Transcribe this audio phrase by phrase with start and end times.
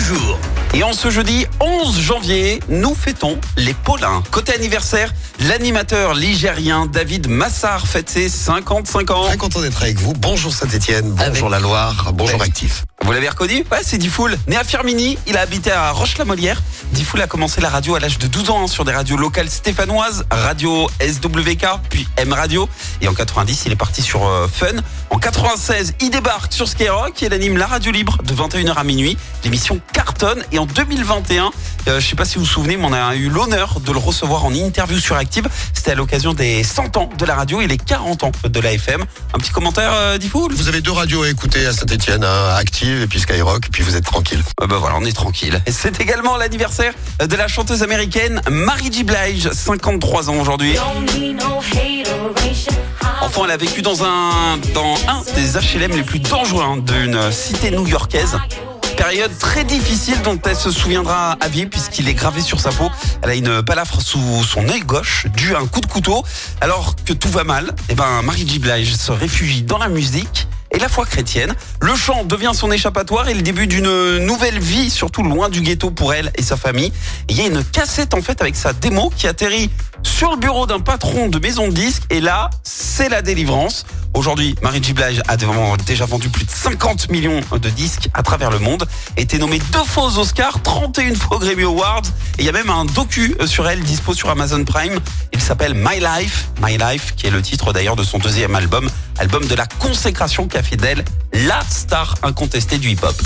[0.00, 0.38] jour.
[0.74, 4.22] Et en ce jeudi 11 janvier, nous fêtons les Paulins.
[4.30, 9.24] Côté anniversaire, l'animateur ligérien David Massard fête ses 55 ans.
[9.24, 10.14] Très content d'être avec vous.
[10.14, 12.40] Bonjour Saint-Etienne, bonjour Avec- la Loire, bonjour.
[12.42, 12.84] Actif.
[13.04, 14.38] Vous l'avez reconnu Ouais, c'est Difool.
[14.46, 16.62] Né à Firminy, il a habité à Roche-la-Molière.
[16.92, 20.24] Difool a commencé la radio à l'âge de 12 ans sur des radios locales stéphanoises,
[20.30, 22.68] radio SWK, puis M Radio.
[23.00, 24.76] Et en 90, il est parti sur euh, Fun.
[25.10, 28.84] En 96, il débarque sur Skyrock et il anime la radio libre de 21h à
[28.84, 29.16] minuit.
[29.42, 30.42] L'émission cartonne.
[30.52, 31.50] Et en 2021,
[31.88, 33.98] euh, je sais pas si vous vous souvenez, mais on a eu l'honneur de le
[33.98, 35.48] recevoir en interview sur Active.
[35.74, 38.72] C'était à l'occasion des 100 ans de la radio et les 40 ans de la
[38.74, 39.02] FM.
[39.34, 40.52] Un petit commentaire, euh, Difool?
[40.52, 43.82] Vous avez deux radios à écouter à Saint-Etienne, hein, Active et puis Skyrock, et puis
[43.82, 44.42] vous êtes tranquille.
[44.60, 45.60] Ah bah voilà, on est tranquille.
[45.66, 46.92] Et c'est également l'anniversaire
[47.24, 49.04] de la chanteuse américaine Mary J.
[49.04, 50.76] Blige, 53 ans aujourd'hui.
[53.22, 57.32] Enfin, elle a vécu dans un, dans un des HLM les plus dangereux hein, d'une
[57.32, 58.36] cité new-yorkaise.
[58.96, 62.90] Période très difficile dont elle se souviendra à vie puisqu'il est gravé sur sa peau.
[63.22, 66.24] Elle a une palafre sous son œil gauche dû à un coup de couteau.
[66.60, 68.58] Alors que tout va mal, eh ben Mary J.
[68.58, 71.54] Blige se réfugie dans la musique et la foi chrétienne.
[71.80, 75.90] Le chant devient son échappatoire et le début d'une nouvelle vie, surtout loin du ghetto
[75.90, 76.92] pour elle et sa famille.
[77.28, 79.70] Il y a une cassette en fait avec sa démo qui atterrit
[80.02, 83.84] sur le bureau d'un patron de maison de disques et là, c'est la délivrance.
[84.14, 84.92] Aujourd'hui, Mary J.
[84.92, 85.36] Blige a
[85.86, 89.84] déjà vendu plus de 50 millions de disques à travers le monde, été nommée deux
[89.84, 92.02] fois aux Oscars, 31 fois Grammy Awards,
[92.38, 94.98] et il y a même un docu sur elle dispo sur Amazon Prime.
[95.32, 98.88] Il s'appelle My Life, My Life, qui est le titre d'ailleurs de son deuxième album,
[99.18, 103.16] album de la consécration qu'a fait d'elle la star incontestée du hip-hop.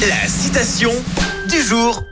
[0.00, 0.92] La citation
[1.48, 2.02] du jour.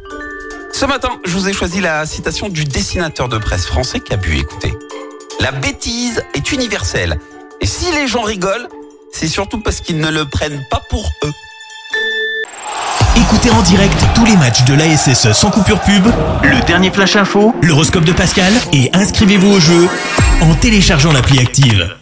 [0.73, 4.39] Ce matin, je vous ai choisi la citation du dessinateur de presse français Cabu.
[4.39, 4.73] Écoutez.
[5.41, 7.19] La bêtise est universelle.
[7.61, 8.69] Et si les gens rigolent,
[9.13, 11.33] c'est surtout parce qu'ils ne le prennent pas pour eux.
[13.17, 16.07] Écoutez en direct tous les matchs de l'ASSE sans coupure pub,
[16.43, 19.89] le dernier flash info, l'horoscope de Pascal et inscrivez-vous au jeu
[20.41, 21.95] en téléchargeant l'appli active.